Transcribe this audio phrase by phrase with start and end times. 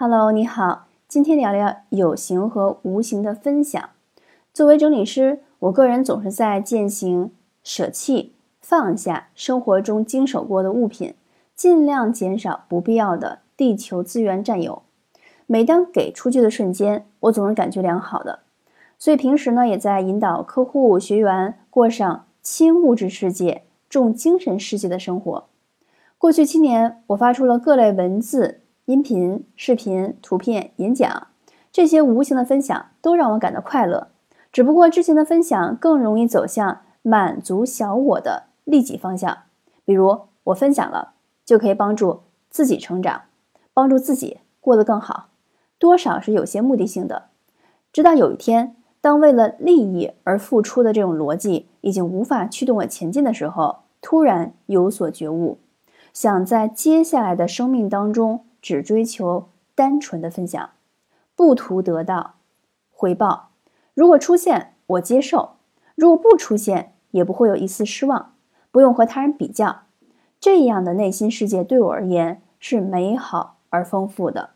[0.00, 3.90] Hello，你好，今天聊聊有形和无形的分享。
[4.54, 7.32] 作为整理师，我个人总是在践行
[7.64, 11.14] 舍弃、放下生活中经手过的物品，
[11.56, 14.82] 尽量减少不必要的地球资源占有。
[15.46, 18.38] 每当给出去的瞬间，我总是感觉良好的。
[19.00, 25.46] 所以平时呢，也在引导客户、学员过上轻物质世界、重精神世界的生活。
[26.16, 28.60] 过去七年，我发出了各类文字。
[28.88, 31.26] 音频、视频、图片、演讲，
[31.70, 34.08] 这些无形的分享都让我感到快乐。
[34.50, 39.40] 只不过之前的分享更容易走向满足小我的利己方向，
[39.84, 41.12] 比如我分享了
[41.44, 43.24] 就可以帮助自己成长，
[43.74, 45.28] 帮助自己过得更好，
[45.78, 47.24] 多少是有些目的性的。
[47.92, 55.58] 直到有一天，当为了利益而付出的这种逻辑已经无法驱动我前进的时候，突然有所觉悟，
[56.14, 58.46] 想在接下来的生命当中。
[58.68, 60.72] 只追求单纯的分享，
[61.34, 62.34] 不图得到
[62.90, 63.48] 回报。
[63.94, 65.56] 如果出现，我接受；
[65.94, 68.34] 如果不出现，也不会有一丝失望。
[68.70, 69.84] 不用和他人比较，
[70.38, 74.50] 这样的内心世界对我而言是美好而丰富的。